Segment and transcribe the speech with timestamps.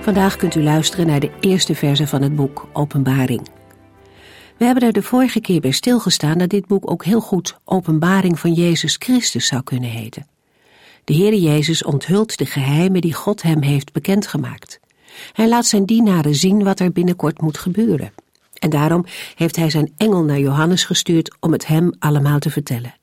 [0.00, 3.48] Vandaag kunt u luisteren naar de eerste verse van het boek Openbaring.
[4.56, 8.38] We hebben er de vorige keer bij stilgestaan dat dit boek ook heel goed Openbaring
[8.38, 10.26] van Jezus Christus zou kunnen heten.
[11.04, 14.80] De Heere Jezus onthult de geheimen die God hem heeft bekendgemaakt.
[15.32, 18.12] Hij laat zijn dienaren zien wat er binnenkort moet gebeuren.
[18.54, 19.04] En daarom
[19.34, 22.94] heeft hij zijn engel naar Johannes gestuurd om het hem allemaal te vertellen.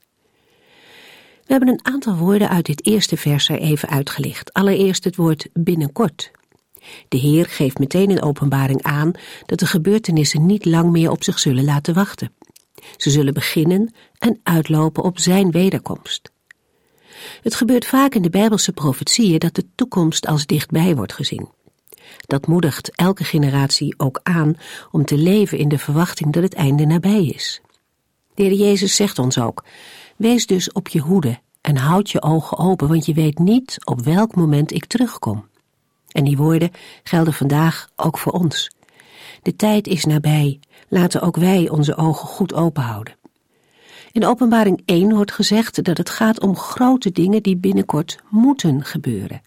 [1.46, 4.54] We hebben een aantal woorden uit dit eerste vers er even uitgelicht.
[4.54, 6.32] Allereerst het woord binnenkort.
[7.08, 9.12] De Heer geeft meteen in openbaring aan
[9.46, 12.32] dat de gebeurtenissen niet lang meer op zich zullen laten wachten.
[12.98, 16.32] Ze zullen beginnen en uitlopen op zijn wederkomst.
[17.42, 21.50] Het gebeurt vaak in de Bijbelse profetieën dat de toekomst als dichtbij wordt gezien.
[22.26, 24.58] Dat moedigt elke generatie ook aan
[24.92, 27.62] om te leven in de verwachting dat het einde nabij is.
[28.34, 29.64] De Heer Jezus zegt ons ook:
[30.18, 34.02] Wees dus op je hoede en houd je ogen open, want je weet niet op
[34.02, 35.46] welk moment ik terugkom.
[36.16, 36.72] En die woorden
[37.04, 38.72] gelden vandaag ook voor ons.
[39.42, 40.60] De tijd is nabij.
[40.88, 43.16] Laten ook wij onze ogen goed open houden.
[44.12, 49.42] In Openbaring 1 wordt gezegd dat het gaat om grote dingen die binnenkort moeten gebeuren.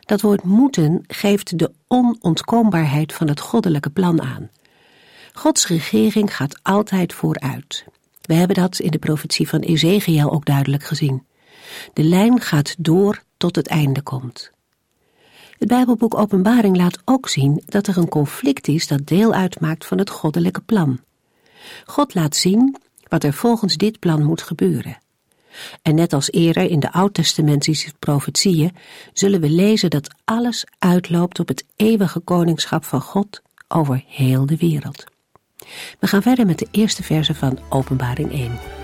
[0.00, 4.50] Dat woord moeten geeft de onontkoombaarheid van het goddelijke plan aan.
[5.32, 7.84] Gods regering gaat altijd vooruit.
[8.22, 11.26] We hebben dat in de profetie van Ezekiel ook duidelijk gezien.
[11.92, 14.56] De lijn gaat door tot het einde komt.
[15.58, 19.98] Het Bijbelboek Openbaring laat ook zien dat er een conflict is dat deel uitmaakt van
[19.98, 21.00] het goddelijke plan.
[21.84, 22.76] God laat zien
[23.08, 24.98] wat er volgens dit plan moet gebeuren.
[25.82, 28.76] En net als eerder in de oud-testamentische profetieën
[29.12, 34.56] zullen we lezen dat alles uitloopt op het eeuwige koningschap van God over heel de
[34.56, 35.04] wereld.
[35.98, 38.77] We gaan verder met de eerste verse van Openbaring 1.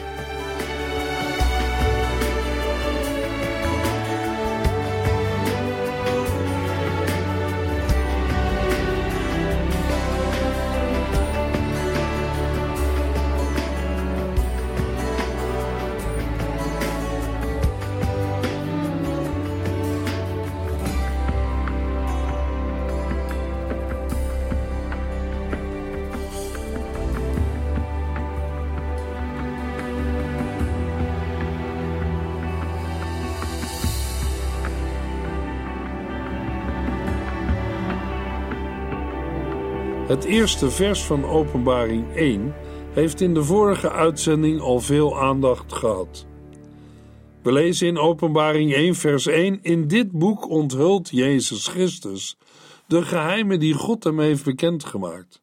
[40.15, 42.55] Het eerste vers van Openbaring 1
[42.93, 46.27] heeft in de vorige uitzending al veel aandacht gehad.
[47.43, 52.37] We lezen in Openbaring 1, vers 1: In dit boek onthult Jezus Christus
[52.87, 55.43] de geheimen die God hem heeft bekendgemaakt.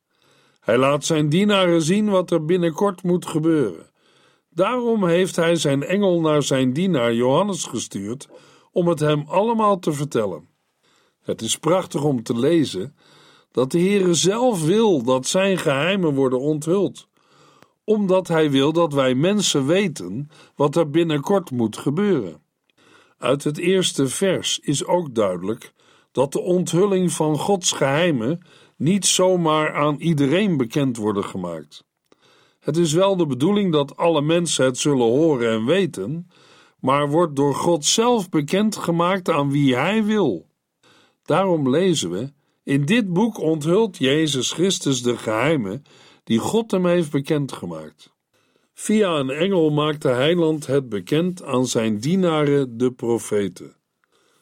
[0.59, 3.89] Hij laat zijn dienaren zien wat er binnenkort moet gebeuren.
[4.49, 8.29] Daarom heeft hij zijn engel naar zijn dienaar Johannes gestuurd
[8.71, 10.47] om het hem allemaal te vertellen.
[11.23, 12.95] Het is prachtig om te lezen
[13.51, 17.07] dat de Heere zelf wil dat zijn geheimen worden onthuld,
[17.83, 22.41] omdat hij wil dat wij mensen weten wat er binnenkort moet gebeuren.
[23.17, 25.73] Uit het eerste vers is ook duidelijk
[26.11, 28.41] dat de onthulling van Gods geheimen
[28.77, 31.83] niet zomaar aan iedereen bekend worden gemaakt.
[32.59, 36.29] Het is wel de bedoeling dat alle mensen het zullen horen en weten,
[36.79, 40.47] maar wordt door God zelf bekend gemaakt aan wie Hij wil.
[41.23, 42.31] Daarom lezen we
[42.71, 45.83] in dit boek onthult Jezus Christus de geheimen
[46.23, 48.13] die God hem heeft bekendgemaakt.
[48.73, 53.75] Via een engel maakt de heiland het bekend aan zijn dienaren, de profeten.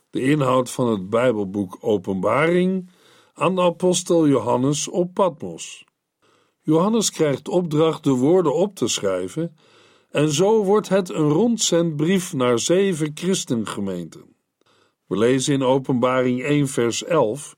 [0.09, 2.89] De inhoud van het Bijbelboek Openbaring
[3.33, 5.85] aan de apostel Johannes op Patmos.
[6.61, 9.55] Johannes krijgt opdracht de woorden op te schrijven
[10.09, 14.35] en zo wordt het een rondzendbrief naar zeven christengemeenten.
[15.05, 17.57] We lezen in Openbaring 1 vers 11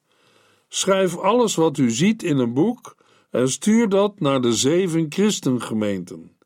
[0.74, 2.96] Schrijf alles wat u ziet in een boek
[3.30, 6.38] en stuur dat naar de zeven christengemeenten: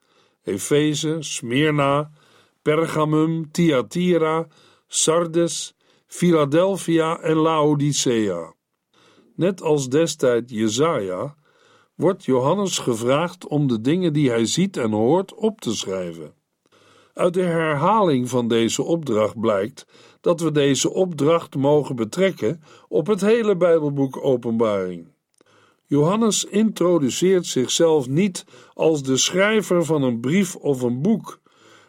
[0.44, 2.12] Efeze, Smyrna,
[2.62, 4.48] Pergamum, Thyatira,
[4.88, 5.76] Sardes,
[6.08, 8.54] Philadelphia en Laodicea.
[9.36, 11.36] Net als destijds Jezaja
[11.96, 16.34] wordt Johannes gevraagd om de dingen die hij ziet en hoort op te schrijven.
[17.14, 19.86] Uit de herhaling van deze opdracht blijkt
[20.26, 25.08] dat we deze opdracht mogen betrekken op het hele Bijbelboek Openbaring.
[25.88, 31.40] Johannes introduceert zichzelf niet als de schrijver van een brief of een boek,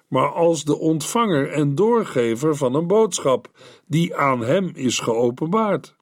[0.08, 3.50] maar als de ontvanger en doorgever van een boodschap
[3.86, 5.96] die aan hem is geopenbaard.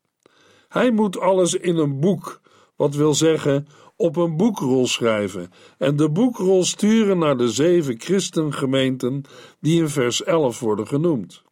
[0.68, 2.40] Hij moet alles in een boek,
[2.76, 3.66] wat wil zeggen
[3.96, 9.22] op een boekrol schrijven en de boekrol sturen naar de zeven christengemeenten
[9.60, 11.44] die in vers 11 worden genoemd.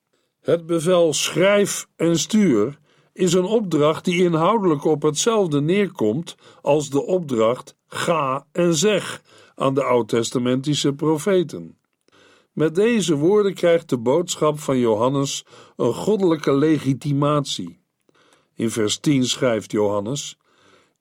[0.43, 2.79] Het bevel schrijf en stuur
[3.12, 9.23] is een opdracht die inhoudelijk op hetzelfde neerkomt als de opdracht ga en zeg
[9.55, 11.79] aan de oud-testamentische profeten.
[12.53, 15.44] Met deze woorden krijgt de boodschap van Johannes
[15.77, 17.79] een goddelijke legitimatie.
[18.55, 20.37] In vers 10 schrijft Johannes: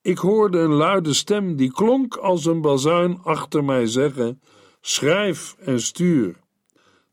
[0.01, 4.41] Ik hoorde een luide stem die klonk als een bazuin achter mij zeggen:
[4.81, 6.35] Schrijf en stuur.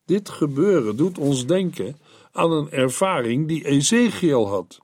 [0.05, 1.97] Dit gebeuren doet ons denken
[2.39, 4.79] aan een ervaring die Ezekiel had.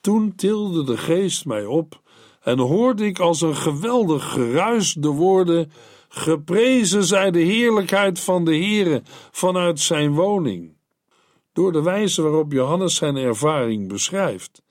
[0.00, 2.00] Toen tilde de geest mij op
[2.40, 5.72] en hoorde ik als een geweldig geruis de woorden:
[6.08, 10.76] Geprezen zij de heerlijkheid van de Heere vanuit zijn woning.
[11.52, 14.62] Door de wijze waarop Johannes zijn ervaring beschrijft,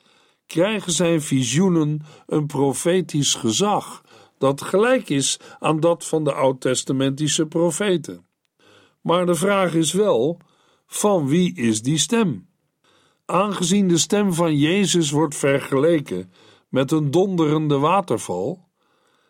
[0.45, 4.01] krijgen zijn visioenen een profetisch gezag
[4.37, 8.25] dat gelijk is aan dat van de oud-testamentische profeten.
[9.01, 10.39] Maar de vraag is wel:
[10.87, 12.47] van wie is die stem?
[13.25, 16.31] Aangezien de stem van Jezus wordt vergeleken
[16.69, 18.67] met een donderende waterval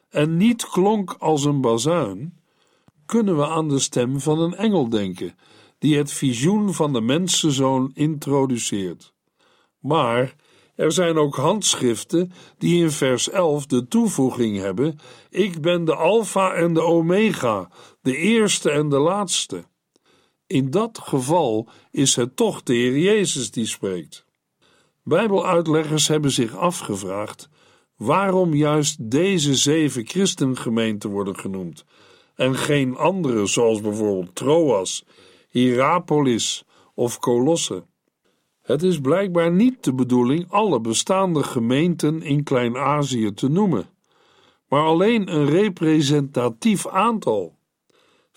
[0.10, 2.40] en niet klonk als een bazuin,
[3.06, 5.36] kunnen we aan de stem van een engel denken,
[5.78, 9.14] die het visioen van de mensenzoon introduceert.
[9.80, 10.36] Maar
[10.76, 15.00] er zijn ook handschriften die in vers 11 de toevoeging hebben:
[15.30, 17.70] Ik ben de Alpha en de Omega,
[18.02, 19.66] de eerste en de laatste.
[20.48, 24.26] In dat geval is het toch de Heer Jezus die spreekt.
[25.04, 27.50] Bijbeluitleggers hebben zich afgevraagd
[27.96, 31.86] waarom juist deze zeven christengemeenten worden genoemd
[32.36, 35.06] en geen andere, zoals bijvoorbeeld Troas,
[35.50, 37.84] Hierapolis of Colosse.
[38.62, 43.90] Het is blijkbaar niet de bedoeling alle bestaande gemeenten in Klein-Azië te noemen,
[44.68, 47.57] maar alleen een representatief aantal.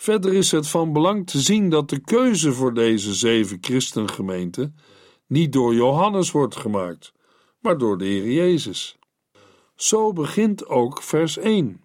[0.00, 4.76] Verder is het van belang te zien dat de keuze voor deze zeven christengemeenten
[5.26, 7.12] niet door Johannes wordt gemaakt,
[7.58, 8.98] maar door de Heer Jezus.
[9.74, 11.80] Zo begint ook vers 1.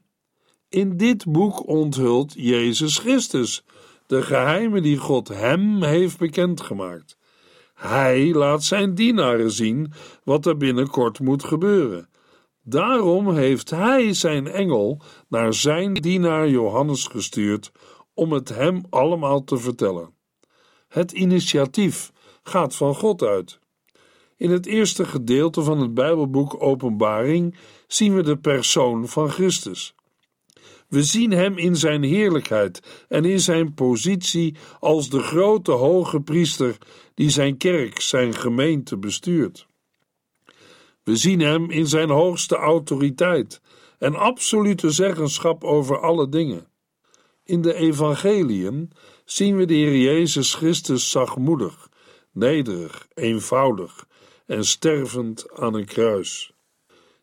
[0.69, 3.63] In dit boek onthult Jezus Christus
[4.07, 7.17] de geheimen die God hem heeft bekendgemaakt.
[7.73, 12.09] Hij laat zijn dienaren zien wat er binnenkort moet gebeuren.
[12.67, 17.71] Daarom heeft hij zijn engel naar zijn dienaar Johannes gestuurd
[18.15, 20.13] om het hem allemaal te vertellen.
[20.87, 22.11] Het initiatief
[22.43, 23.59] gaat van God uit.
[24.37, 27.55] In het eerste gedeelte van het Bijbelboek Openbaring
[27.87, 29.95] zien we de persoon van Christus.
[30.87, 36.77] We zien hem in zijn heerlijkheid en in zijn positie als de grote hoge priester
[37.13, 39.67] die zijn kerk, zijn gemeente bestuurt.
[41.03, 43.61] We zien hem in zijn hoogste autoriteit
[43.99, 46.67] en absolute zeggenschap over alle dingen.
[47.45, 48.91] In de evangeliën
[49.25, 51.89] zien we de Heer Jezus Christus zachtmoedig,
[52.31, 54.07] nederig, eenvoudig
[54.45, 56.53] en stervend aan een kruis.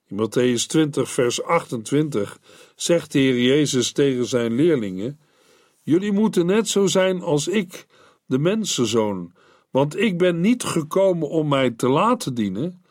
[0.07, 2.41] In Matthäus 20, vers 28
[2.77, 5.21] zegt de Heer Jezus tegen zijn leerlingen:
[5.83, 7.87] Jullie moeten net zo zijn als ik,
[8.27, 9.33] de mensenzoon,
[9.71, 12.85] want ik ben niet gekomen om mij te laten dienen.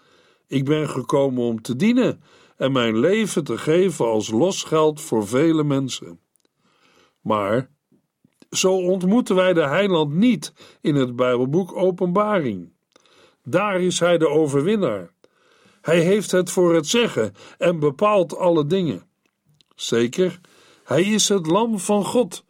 [0.48, 2.24] Ik ben gekomen om te dienen
[2.58, 6.20] en mijn leven te geven als losgeld voor vele mensen.
[7.22, 7.70] Maar
[8.50, 12.74] zo ontmoeten wij de heiland niet in het Bijbelboek Openbaring.
[13.44, 15.14] Daar is hij de overwinnaar.
[15.82, 19.04] Hij heeft het voor het zeggen en bepaalt alle dingen.
[19.76, 20.40] Zeker,
[20.84, 22.44] hij is het lam van God.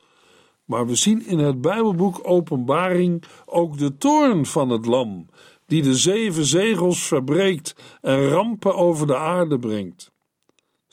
[0.65, 5.29] Maar we zien in het Bijbelboek Openbaring ook de toorn van het lam,
[5.65, 10.11] die de zeven zegels verbreekt en rampen over de aarde brengt.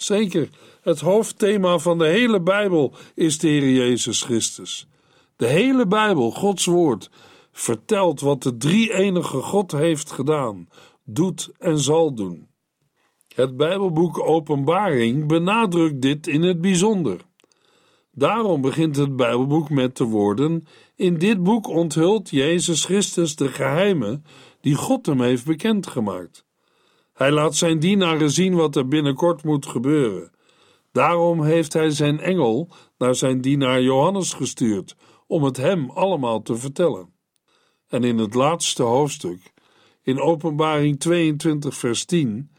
[0.01, 0.49] Zeker,
[0.81, 4.87] het hoofdthema van de hele Bijbel is de Heer Jezus Christus.
[5.37, 7.11] De hele Bijbel, Gods Woord,
[7.53, 10.69] vertelt wat de drie-enige God heeft gedaan,
[11.05, 12.49] doet en zal doen.
[13.35, 17.21] Het Bijbelboek Openbaring benadrukt dit in het bijzonder.
[18.13, 24.25] Daarom begint het Bijbelboek met de woorden: In dit boek onthult Jezus Christus de geheimen
[24.61, 26.47] die God hem heeft bekendgemaakt.
[27.19, 30.31] Hij laat zijn dienaren zien wat er binnenkort moet gebeuren.
[30.93, 34.97] Daarom heeft hij zijn engel naar zijn dienaar Johannes gestuurd
[35.27, 37.13] om het hem allemaal te vertellen.
[37.89, 39.53] En in het laatste hoofdstuk,
[40.03, 42.51] in Openbaring 22, vers 10,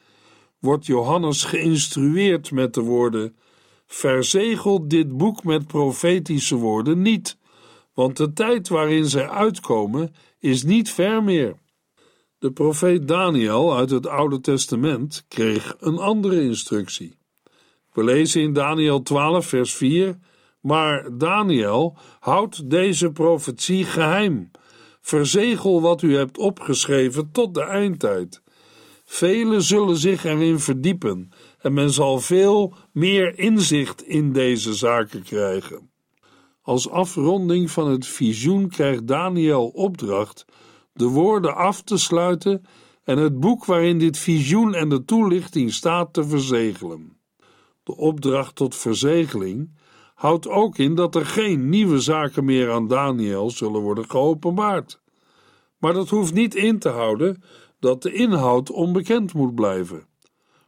[0.59, 3.35] wordt Johannes geïnstrueerd met de woorden:
[3.85, 7.37] Verzegel dit boek met profetische woorden niet,
[7.93, 11.55] want de tijd waarin zij uitkomen is niet ver meer.
[12.39, 17.17] De profeet Daniel uit het Oude Testament kreeg een andere instructie.
[17.93, 20.17] We lezen in Daniel 12, vers 4:
[20.61, 24.51] Maar Daniel houdt deze profetie geheim.
[25.01, 28.41] Verzegel wat u hebt opgeschreven tot de eindtijd.
[29.05, 35.91] Velen zullen zich erin verdiepen en men zal veel meer inzicht in deze zaken krijgen.
[36.61, 40.45] Als afronding van het visioen krijgt Daniel opdracht
[40.99, 42.65] de woorden af te sluiten
[43.03, 47.17] en het boek waarin dit visioen en de toelichting staat te verzegelen.
[47.83, 49.77] De opdracht tot verzegeling
[50.15, 55.01] houdt ook in dat er geen nieuwe zaken meer aan Daniel zullen worden geopenbaard.
[55.77, 57.43] Maar dat hoeft niet in te houden
[57.79, 60.07] dat de inhoud onbekend moet blijven,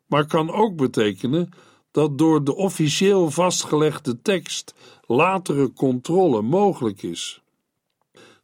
[0.08, 1.50] maar kan ook betekenen
[1.92, 4.74] dat door de officieel vastgelegde tekst
[5.06, 7.41] latere controle mogelijk is.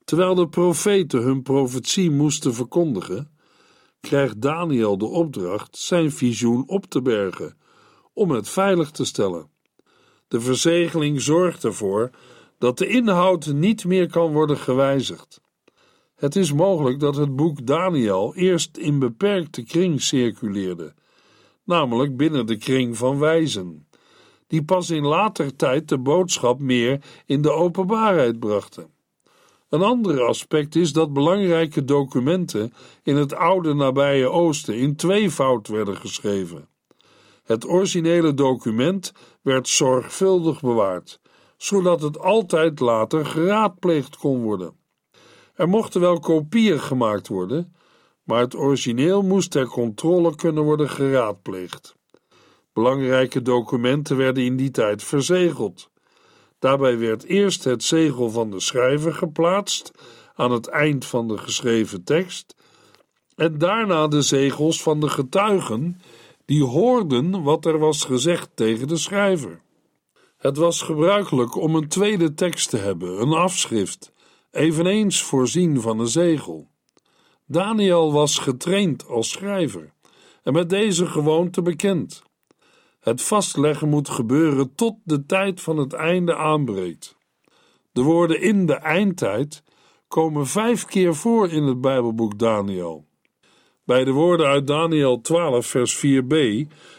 [0.07, 3.31] Terwijl de profeten hun profetie moesten verkondigen,
[3.99, 7.57] krijgt Daniel de opdracht zijn visioen op te bergen,
[8.13, 9.49] om het veilig te stellen.
[10.27, 12.09] De verzegeling zorgt ervoor
[12.57, 15.41] dat de inhoud niet meer kan worden gewijzigd.
[16.15, 20.93] Het is mogelijk dat het boek Daniel eerst in beperkte kring circuleerde,
[21.63, 23.87] namelijk binnen de kring van wijzen,
[24.47, 28.95] die pas in later tijd de boodschap meer in de openbaarheid brachten.
[29.69, 35.97] Een ander aspect is dat belangrijke documenten in het oude nabije Oosten in tweevoud werden
[35.97, 36.69] geschreven.
[37.43, 41.19] Het originele document werd zorgvuldig bewaard,
[41.57, 44.73] zodat het altijd later geraadpleegd kon worden.
[45.53, 47.75] Er mochten wel kopieën gemaakt worden,
[48.23, 51.95] maar het origineel moest ter controle kunnen worden geraadpleegd.
[52.73, 55.89] Belangrijke documenten werden in die tijd verzegeld.
[56.59, 59.91] Daarbij werd eerst het zegel van de schrijver geplaatst
[60.35, 62.55] aan het eind van de geschreven tekst
[63.35, 66.01] en daarna de zegels van de getuigen
[66.45, 69.61] die hoorden wat er was gezegd tegen de schrijver.
[70.37, 74.11] Het was gebruikelijk om een tweede tekst te hebben, een afschrift,
[74.51, 76.67] eveneens voorzien van een zegel.
[77.45, 79.93] Daniel was getraind als schrijver
[80.43, 82.23] en met deze gewoonte bekend.
[83.07, 87.17] Het vastleggen moet gebeuren tot de tijd van het einde aanbreekt.
[87.91, 89.63] De woorden in de eindtijd
[90.07, 93.05] komen vijf keer voor in het Bijbelboek Daniel.
[93.85, 96.35] Bij de woorden uit Daniel 12, vers 4b: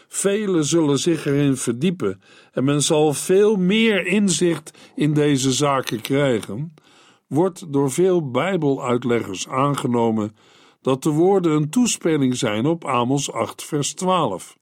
[0.07, 6.73] Velen zullen zich erin verdiepen en men zal veel meer inzicht in deze zaken krijgen,
[7.27, 10.35] wordt door veel Bijbeluitleggers aangenomen
[10.81, 14.58] dat de woorden een toespeling zijn op Amos 8, vers 12.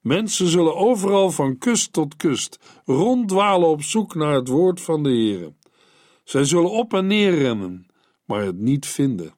[0.00, 5.08] Mensen zullen overal van kust tot kust ronddwalen op zoek naar het woord van de
[5.08, 5.52] Heere.
[6.24, 7.86] Zij zullen op en neer rennen,
[8.24, 9.34] maar het niet vinden.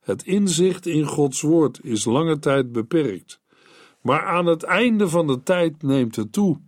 [0.00, 3.40] Het inzicht in Gods woord is lange tijd beperkt,
[4.02, 6.60] maar aan het einde van de tijd neemt het toe.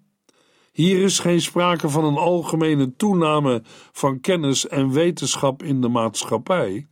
[0.73, 3.63] Hier is geen sprake van een algemene toename
[3.93, 6.87] van kennis en wetenschap in de maatschappij,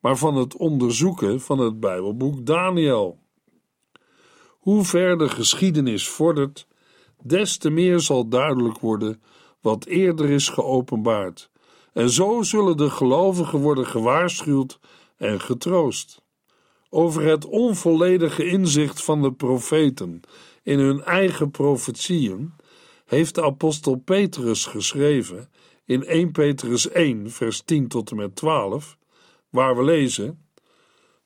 [0.00, 3.18] maar van het onderzoeken van het Bijbelboek Daniel.
[4.66, 6.66] Hoe ver de geschiedenis vordert,
[7.22, 9.22] des te meer zal duidelijk worden
[9.60, 11.50] wat eerder is geopenbaard,
[11.92, 14.78] en zo zullen de gelovigen worden gewaarschuwd
[15.16, 16.22] en getroost.
[16.90, 20.20] Over het onvolledige inzicht van de profeten
[20.62, 22.52] in hun eigen profetieën
[23.04, 25.50] heeft de apostel Petrus geschreven
[25.84, 28.96] in 1 Petrus 1, vers 10 tot en met 12,
[29.50, 30.46] waar we lezen: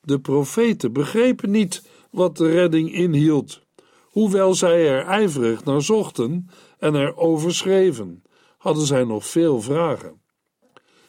[0.01, 3.61] De profeten begrepen niet wat de redding inhield,
[4.03, 8.23] hoewel zij er ijverig naar zochten en er over schreven,
[8.59, 10.21] hadden zij nog veel vragen.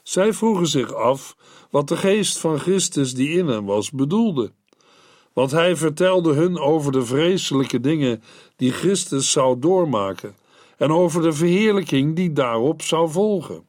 [0.03, 1.35] Zij vroegen zich af
[1.69, 4.51] wat de geest van Christus die in hem was bedoelde.
[5.33, 8.23] Want hij vertelde hun over de vreselijke dingen
[8.55, 10.35] die Christus zou doormaken
[10.77, 13.65] en over de verheerlijking die daarop zou volgen.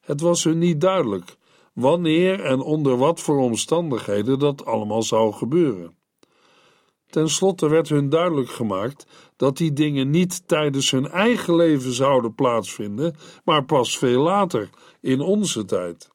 [0.00, 1.36] Het was hun niet duidelijk
[1.72, 5.96] wanneer en onder wat voor omstandigheden dat allemaal zou gebeuren.
[7.12, 12.34] Ten slotte werd hun duidelijk gemaakt dat die dingen niet tijdens hun eigen leven zouden
[12.34, 16.10] plaatsvinden, maar pas veel later, in onze tijd.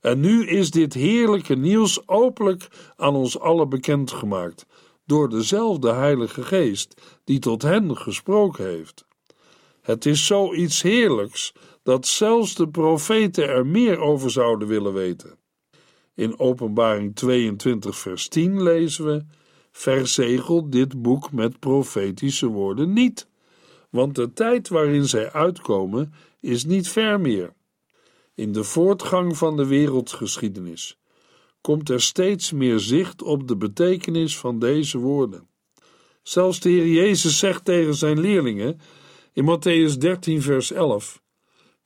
[0.00, 4.66] En nu is dit heerlijke nieuws openlijk aan ons allen bekendgemaakt,
[5.06, 9.06] door dezelfde Heilige Geest die tot hen gesproken heeft.
[9.80, 15.38] Het is zoiets heerlijks dat zelfs de profeten er meer over zouden willen weten.
[16.14, 19.24] In Openbaring 22, vers 10 lezen we:
[19.72, 23.28] Verzegel dit boek met profetische woorden niet,
[23.90, 27.52] want de tijd waarin zij uitkomen is niet ver meer.
[28.34, 30.98] In de voortgang van de wereldgeschiedenis
[31.60, 35.48] komt er steeds meer zicht op de betekenis van deze woorden.
[36.22, 38.80] Zelfs de Heer Jezus zegt tegen zijn leerlingen
[39.32, 41.22] in Matthäus 13, vers 11: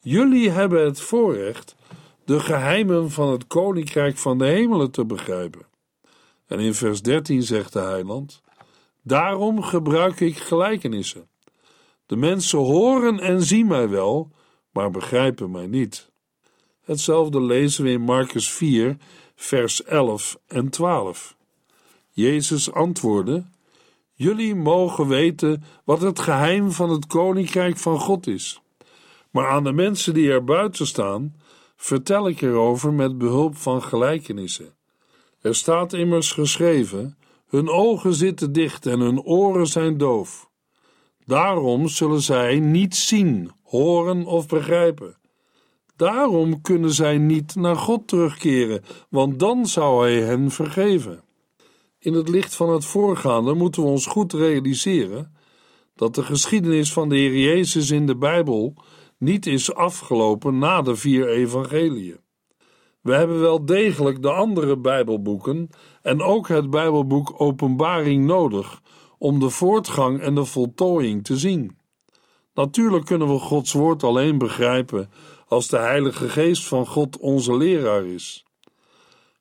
[0.01, 1.75] Jullie hebben het voorrecht
[2.25, 5.72] de geheimen van het koninkrijk van de hemelen te begrijpen.
[6.53, 8.43] En in vers 13 zegt de heiland:
[9.03, 11.29] Daarom gebruik ik gelijkenissen.
[12.07, 14.31] De mensen horen en zien mij wel,
[14.71, 16.11] maar begrijpen mij niet.
[16.81, 18.97] Hetzelfde lezen we in Marcus 4,
[19.35, 21.37] vers 11 en 12.
[22.11, 23.45] Jezus antwoordde:
[24.13, 28.61] Jullie mogen weten wat het geheim van het koninkrijk van God is.
[29.31, 31.37] Maar aan de mensen die er buiten staan,
[31.77, 34.75] vertel ik erover met behulp van gelijkenissen.
[35.43, 40.51] Er staat immers geschreven: Hun ogen zitten dicht en hun oren zijn doof.
[41.25, 45.17] Daarom zullen zij niet zien, horen of begrijpen.
[45.97, 51.23] Daarom kunnen zij niet naar God terugkeren, want dan zou Hij hen vergeven.
[51.99, 55.35] In het licht van het voorgaande moeten we ons goed realiseren
[55.95, 58.75] dat de geschiedenis van de Heer Jezus in de Bijbel
[59.19, 62.22] niet is afgelopen na de vier evangeliën.
[63.03, 65.69] We hebben wel degelijk de andere Bijbelboeken
[66.03, 68.81] en ook het Bijbelboek Openbaring nodig
[69.19, 71.77] om de voortgang en de voltooiing te zien.
[72.55, 75.11] Natuurlijk kunnen we Gods woord alleen begrijpen
[75.47, 78.45] als de Heilige Geest van God onze leraar is.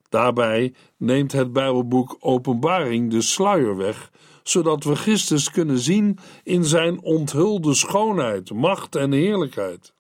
[0.10, 4.12] Daarbij neemt het Bijbelboek Openbaring de sluier weg,
[4.44, 9.94] zodat we Christus kunnen zien in zijn onthulde schoonheid, macht en heerlijkheid.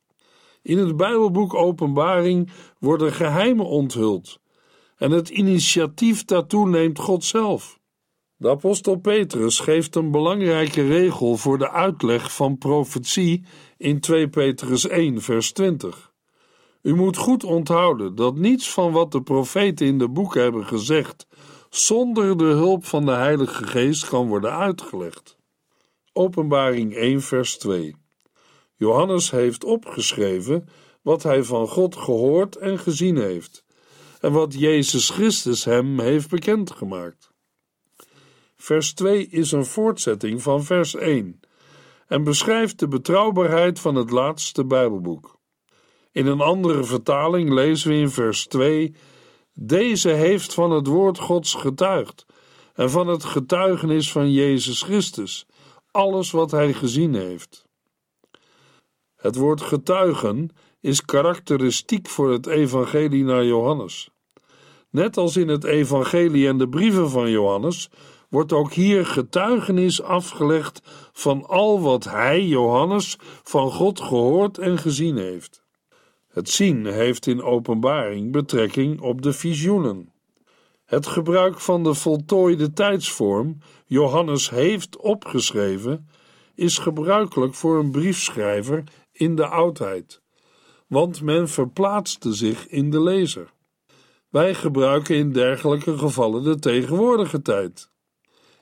[0.61, 4.39] In het Bijbelboek Openbaring worden geheimen onthuld
[5.01, 7.79] en het initiatief daartoe neemt God zelf.
[8.37, 13.45] De apostel Petrus geeft een belangrijke regel voor de uitleg van profetie
[13.77, 16.11] in 2 Petrus 1 vers 20.
[16.81, 21.27] U moet goed onthouden dat niets van wat de profeten in de boeken hebben gezegd
[21.69, 25.37] zonder de hulp van de Heilige Geest kan worden uitgelegd.
[26.13, 28.00] Openbaring 1 vers 2
[28.81, 30.67] Johannes heeft opgeschreven
[31.01, 33.65] wat hij van God gehoord en gezien heeft
[34.19, 37.31] en wat Jezus Christus hem heeft bekendgemaakt.
[38.55, 41.39] Vers 2 is een voortzetting van vers 1
[42.07, 45.39] en beschrijft de betrouwbaarheid van het laatste Bijbelboek.
[46.11, 48.95] In een andere vertaling lezen we in vers 2:
[49.53, 52.25] Deze heeft van het woord Gods getuigd
[52.73, 55.45] en van het getuigenis van Jezus Christus,
[55.91, 57.69] alles wat hij gezien heeft.
[59.21, 64.09] Het woord getuigen is karakteristiek voor het evangelie naar Johannes.
[64.89, 67.89] Net als in het evangelie en de brieven van Johannes
[68.29, 70.81] wordt ook hier getuigenis afgelegd
[71.13, 75.63] van al wat hij, Johannes, van God gehoord en gezien heeft.
[76.27, 80.11] Het zien heeft in openbaring betrekking op de visioenen.
[80.85, 86.07] Het gebruik van de voltooide tijdsvorm, Johannes heeft opgeschreven,
[86.55, 88.83] is gebruikelijk voor een briefschrijver
[89.21, 90.21] in de oudheid,
[90.87, 93.53] want men verplaatste zich in de lezer.
[94.29, 97.89] Wij gebruiken in dergelijke gevallen de tegenwoordige tijd.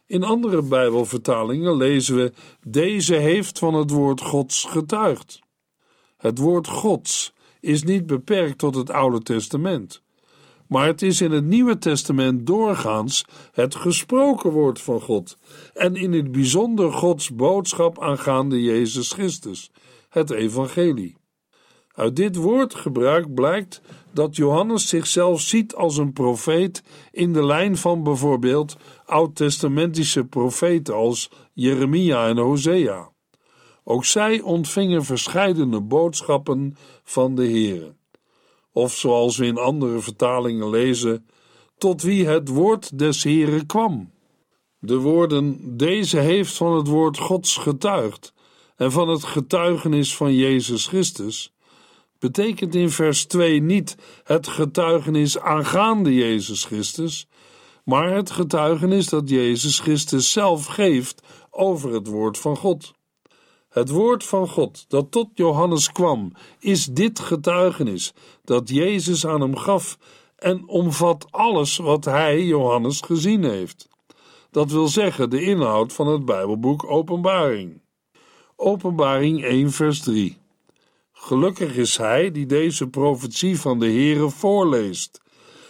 [0.06, 2.32] In andere Bijbelvertalingen lezen we:
[2.68, 5.40] Deze heeft van het woord Gods getuigd.
[6.18, 10.02] Het woord Gods is niet beperkt tot het Oude Testament,
[10.68, 15.38] maar het is in het Nieuwe Testament doorgaans het gesproken woord van God
[15.74, 19.72] en in het bijzonder Gods boodschap aangaande Jezus Christus,
[20.10, 21.18] het Evangelie.
[21.94, 28.04] Uit dit woordgebruik blijkt dat Johannes zichzelf ziet als een profeet in de lijn van
[28.04, 33.12] bijvoorbeeld oud-testamentische profeten als Jeremia en Hosea.
[33.84, 37.96] Ook zij ontvingen verscheidene boodschappen van de Heere.
[38.72, 41.26] Of zoals we in andere vertalingen lezen,
[41.78, 44.12] tot wie het woord des Heeren kwam.
[44.80, 48.34] De woorden deze heeft van het woord Gods getuigd
[48.80, 51.54] en van het getuigenis van Jezus Christus
[52.20, 57.28] betekent in vers 2 niet het getuigenis aangaande Jezus Christus,
[57.84, 62.94] maar het getuigenis dat Jezus Christus zelf geeft over het woord van God.
[63.70, 68.14] Het woord van God dat tot Johannes kwam, is dit getuigenis
[68.44, 69.98] dat Jezus aan hem gaf
[70.36, 73.88] en omvat alles wat hij, Johannes, gezien heeft.
[74.52, 77.82] Dat wil zeggen de inhoud van het Bijbelboek Openbaring.
[78.62, 80.38] Openbaring 1 vers 3
[81.12, 85.22] Gelukkig is hij die deze profetie van de Heere voorleest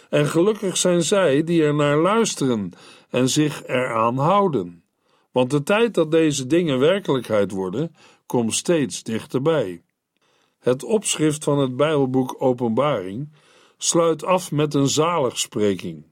[0.08, 2.72] En gelukkig zijn zij die er naar luisteren
[3.10, 4.84] en zich eraan houden.
[5.32, 7.94] Want de tijd dat deze dingen werkelijkheid worden,
[8.26, 9.82] komt steeds dichterbij.
[10.58, 13.32] Het opschrift van het Bijbelboek Openbaring
[13.78, 16.06] sluit af met een zaligspreking.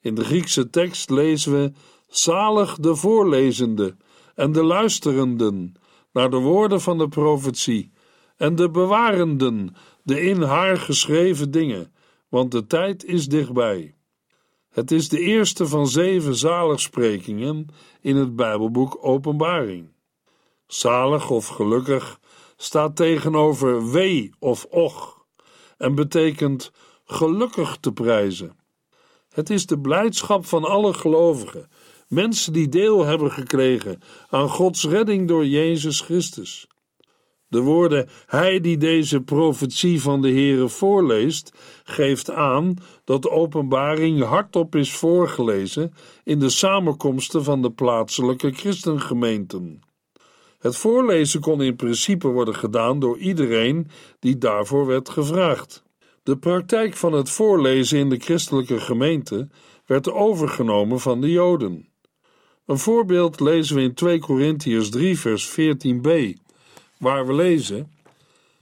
[0.00, 1.72] In de Griekse tekst lezen we:
[2.08, 3.96] Zalig de voorlezende
[4.34, 5.74] en de luisterenden
[6.16, 7.92] naar de woorden van de profetie,
[8.36, 11.92] en de bewarenden de in haar geschreven dingen,
[12.28, 13.94] want de tijd is dichtbij.
[14.70, 17.66] Het is de eerste van zeven zaligsprekingen
[18.00, 19.88] in het Bijbelboek Openbaring.
[20.66, 22.20] Zalig of gelukkig
[22.56, 25.24] staat tegenover wee of och
[25.78, 26.72] en betekent
[27.04, 28.56] gelukkig te prijzen.
[29.28, 31.68] Het is de blijdschap van alle gelovigen,
[32.08, 36.66] mensen die deel hebben gekregen aan Gods redding door Jezus Christus.
[37.48, 41.52] De woorden Hij die deze profetie van de Heere voorleest,
[41.84, 45.92] geeft aan dat de openbaring hardop is voorgelezen
[46.24, 49.80] in de samenkomsten van de plaatselijke christengemeenten.
[50.58, 53.88] Het voorlezen kon in principe worden gedaan door iedereen
[54.18, 55.84] die daarvoor werd gevraagd.
[56.22, 59.48] De praktijk van het voorlezen in de christelijke gemeente
[59.86, 61.88] werd overgenomen van de Joden.
[62.66, 66.08] Een voorbeeld lezen we in 2 Korintiërs 3 vers 14b,
[66.98, 67.92] waar we lezen: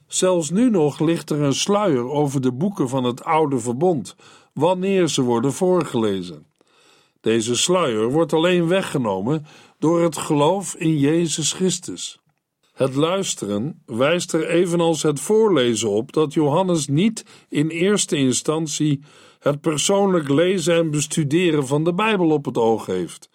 [0.07, 4.17] Zelfs nu nog ligt er een sluier over de boeken van het oude verbond,
[4.53, 6.47] wanneer ze worden voorgelezen.
[7.21, 9.47] Deze sluier wordt alleen weggenomen
[9.79, 12.19] door het geloof in Jezus Christus.
[12.73, 19.01] Het luisteren wijst er evenals het voorlezen op dat Johannes niet in eerste instantie
[19.39, 23.29] het persoonlijk lezen en bestuderen van de Bijbel op het oog heeft,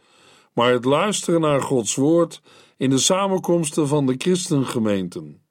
[0.60, 2.41] maar het luisteren naar Gods woord
[2.78, 5.41] in de samenkomsten van de christengemeenten.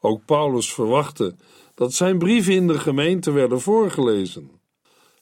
[0.00, 1.34] Ook Paulus verwachtte
[1.74, 4.50] dat zijn brieven in de gemeente werden voorgelezen.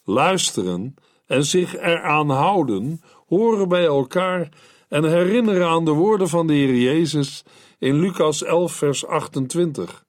[0.05, 0.95] Luisteren
[1.27, 4.49] en zich eraan houden horen bij elkaar
[4.89, 7.43] en herinneren aan de woorden van de Heer Jezus
[7.79, 10.05] in Lucas 11, vers 28,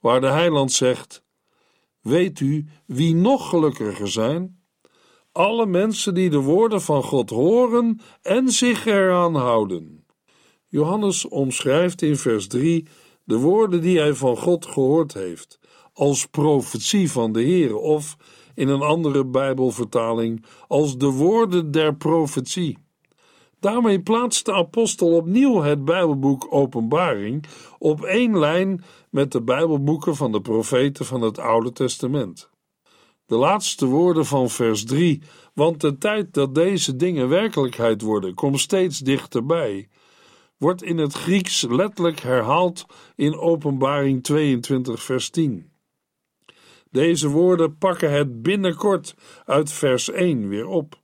[0.00, 1.22] waar de heiland zegt:
[2.00, 4.59] Weet u wie nog gelukkiger zijn?
[5.32, 10.04] Alle mensen die de woorden van God horen en zich eraan houden.
[10.68, 12.86] Johannes omschrijft in vers 3
[13.24, 15.60] de woorden die hij van God gehoord heeft,
[15.92, 18.16] als profetie van de Heer, of
[18.54, 22.78] in een andere Bijbelvertaling als de woorden der profetie.
[23.60, 27.44] Daarmee plaatst de apostel opnieuw het Bijbelboek Openbaring
[27.78, 32.49] op één lijn met de Bijbelboeken van de profeten van het Oude Testament.
[33.30, 35.22] De laatste woorden van vers 3,
[35.54, 39.88] want de tijd dat deze dingen werkelijkheid worden, komt steeds dichterbij,
[40.56, 45.70] wordt in het Grieks letterlijk herhaald in Openbaring 22, vers 10.
[46.90, 49.14] Deze woorden pakken het binnenkort
[49.44, 51.00] uit vers 1 weer op.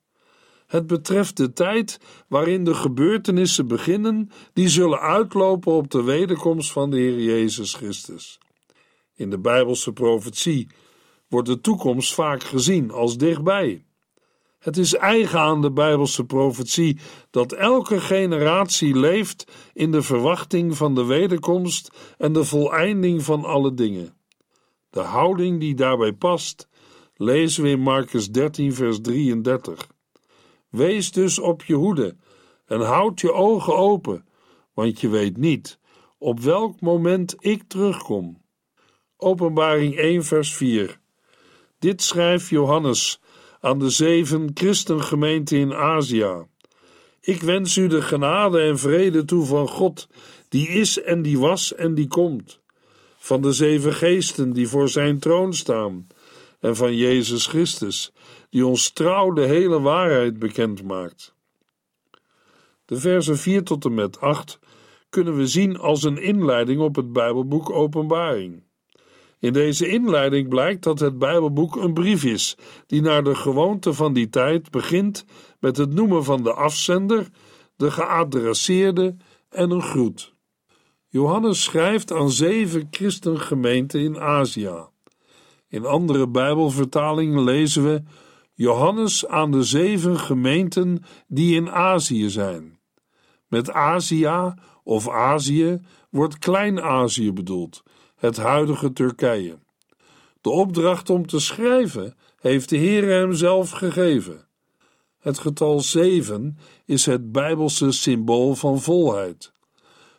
[0.67, 6.91] Het betreft de tijd waarin de gebeurtenissen beginnen die zullen uitlopen op de wederkomst van
[6.91, 8.39] de Heer Jezus Christus.
[9.15, 10.69] In de Bijbelse profetie
[11.29, 13.85] wordt de toekomst vaak gezien als dichtbij.
[14.59, 16.99] Het is eigen aan de Bijbelse profetie
[17.31, 23.75] dat elke generatie leeft in de verwachting van de wederkomst en de voleinding van alle
[23.75, 24.15] dingen.
[24.91, 26.69] De houding die daarbij past,
[27.15, 29.87] lezen we in Marcus 13, vers 33.
[30.69, 32.17] Wees dus op je hoede
[32.67, 34.27] en houd je ogen open,
[34.75, 35.79] want je weet niet
[36.19, 38.43] op welk moment ik terugkom.
[39.17, 41.01] Openbaring 1, vers 4.
[41.79, 43.21] Dit schrijft Johannes
[43.61, 46.47] aan de zeven christengemeenten in Azië.
[47.21, 50.09] Ik wens u de genade en vrede toe van God,
[50.49, 52.61] die is en die was en die komt,
[53.19, 56.07] van de zeven geesten die voor zijn troon staan,
[56.61, 58.12] en van Jezus Christus,
[58.51, 61.35] die ons trouw de hele waarheid bekend maakt.
[62.85, 64.59] De versen 4 tot en met 8
[65.09, 68.65] kunnen we zien als een inleiding op het Bijbelboek Openbaring.
[69.38, 74.12] In deze inleiding blijkt dat het Bijbelboek een brief is, die naar de gewoonte van
[74.12, 75.25] die tijd begint
[75.61, 77.29] met het noemen van de afzender,
[77.77, 79.16] de geadresseerde
[79.49, 80.35] en een groet.
[81.09, 84.75] Johannes schrijft aan zeven christengemeenten in Azië.
[85.68, 88.03] In andere Bijbelvertalingen lezen we
[88.55, 92.79] Johannes aan de zeven gemeenten die in Azië zijn.
[93.49, 97.83] Met Azië of Azië wordt Klein-Azië bedoeld,
[98.16, 99.59] het huidige Turkije.
[100.40, 104.46] De opdracht om te schrijven heeft de Heer hem zelf gegeven.
[105.18, 109.52] Het getal zeven is het Bijbelse symbool van volheid.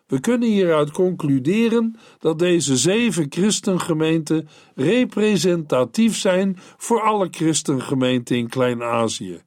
[0.07, 9.41] We kunnen hieruit concluderen dat deze zeven christengemeenten representatief zijn voor alle christengemeenten in Klein-Azië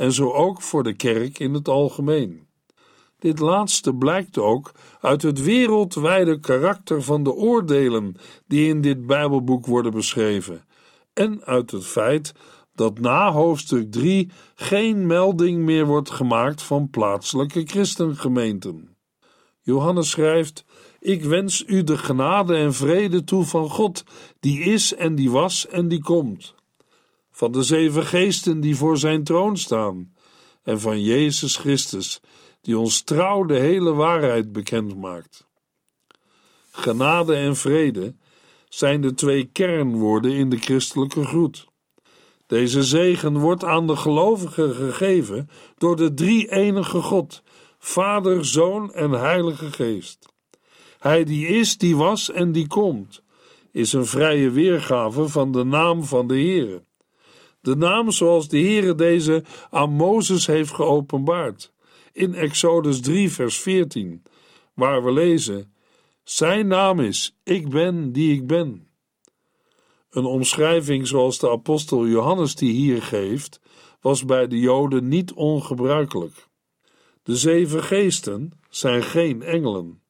[0.00, 2.48] en zo ook voor de kerk in het algemeen.
[3.20, 9.66] Dit laatste blijkt ook uit het wereldwijde karakter van de oordelen die in dit Bijbelboek
[9.66, 10.64] worden beschreven,
[11.12, 12.32] en uit het feit
[12.74, 18.96] dat na hoofdstuk 3 geen melding meer wordt gemaakt van plaatselijke christengemeenten.
[19.60, 20.64] Johannes schrijft:
[21.00, 24.04] Ik wens u de genade en vrede toe van God,
[24.40, 26.54] die is en die was en die komt.
[27.30, 30.14] Van de zeven geesten die voor zijn troon staan,
[30.62, 32.20] en van Jezus Christus,
[32.60, 35.48] die ons trouw de hele waarheid bekend maakt.
[36.70, 38.14] Genade en vrede
[38.68, 41.68] zijn de twee kernwoorden in de christelijke groet.
[42.46, 47.42] Deze zegen wordt aan de gelovigen gegeven door de drie-enige God,
[47.78, 50.26] Vader, Zoon en Heilige Geest.
[50.98, 53.22] Hij die is, die was en die komt,
[53.72, 56.82] is een vrije weergave van de naam van de Heere.
[57.60, 61.72] De naam zoals de Heere deze aan Mozes heeft geopenbaard.
[62.12, 64.22] In Exodus 3, vers 14,
[64.74, 65.74] waar we lezen:
[66.22, 68.88] Zijn naam is: Ik ben die ik ben.
[70.10, 73.60] Een omschrijving zoals de apostel Johannes die hier geeft,
[74.00, 76.48] was bij de Joden niet ongebruikelijk.
[77.22, 80.02] De zeven geesten zijn geen engelen.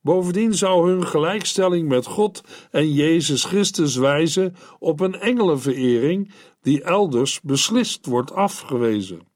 [0.00, 7.40] Bovendien zou hun gelijkstelling met God en Jezus Christus wijzen op een engelenverering die elders
[7.40, 9.33] beslist wordt afgewezen.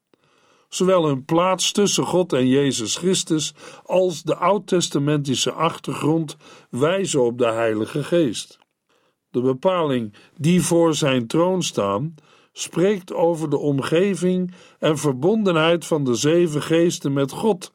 [0.68, 3.54] Zowel hun plaats tussen God en Jezus Christus
[3.84, 6.36] als de oud-testamentische achtergrond
[6.70, 8.58] wijzen op de Heilige Geest.
[9.30, 12.14] De bepaling die voor zijn troon staan,
[12.52, 17.72] spreekt over de omgeving en verbondenheid van de zeven geesten met God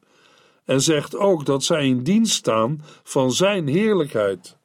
[0.64, 4.56] en zegt ook dat zij in dienst staan van zijn heerlijkheid.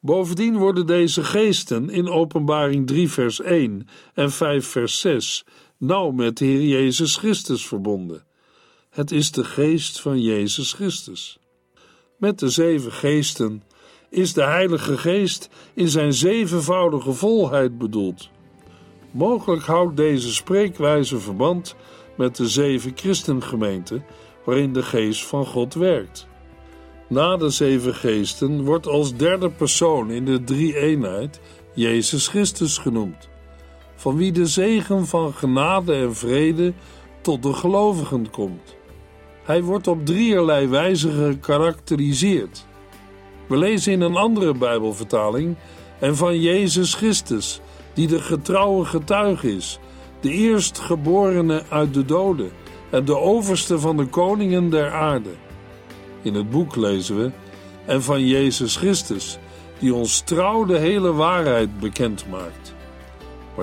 [0.00, 5.44] Bovendien worden deze geesten in Openbaring 3 vers 1 en 5 vers 6
[5.80, 8.24] nauw met de Heer Jezus Christus verbonden.
[8.90, 11.38] Het is de geest van Jezus Christus.
[12.16, 13.62] Met de zeven geesten
[14.08, 18.30] is de Heilige Geest in zijn zevenvoudige volheid bedoeld.
[19.10, 21.74] Mogelijk houdt deze spreekwijze verband
[22.16, 24.04] met de zeven christengemeenten
[24.44, 26.26] waarin de geest van God werkt.
[27.08, 31.40] Na de zeven geesten wordt als derde persoon in de drie-eenheid
[31.74, 33.28] Jezus Christus genoemd,
[34.00, 36.72] van wie de zegen van genade en vrede
[37.20, 38.76] tot de gelovigen komt.
[39.44, 42.66] Hij wordt op drieërlei wijze gekarakteriseerd.
[43.46, 45.56] We lezen in een andere Bijbelvertaling
[45.98, 47.60] en van Jezus Christus,
[47.94, 49.78] die de getrouwe getuige is,
[50.20, 52.50] de eerstgeborene uit de doden
[52.90, 55.30] en de overste van de koningen der aarde.
[56.22, 57.30] In het boek lezen we
[57.86, 59.38] en van Jezus Christus,
[59.78, 62.78] die ons trouw de hele waarheid bekend maakt.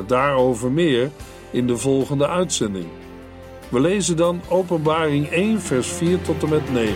[0.05, 1.11] Daarover meer
[1.51, 2.87] in de volgende uitzending.
[3.69, 6.95] We lezen dan Openbaring 1, vers 4 tot en met 9.